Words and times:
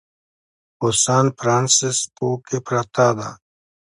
په 0.77 0.87
سان 1.03 1.25
فرانسیسکو 1.39 2.29
کې 2.45 2.57
پرته 2.67 3.07
ده. 3.17 3.29